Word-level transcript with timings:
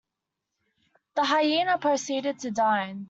The 1.13 1.25
hyena 1.25 1.77
proceeded 1.77 2.39
to 2.39 2.49
dine. 2.49 2.99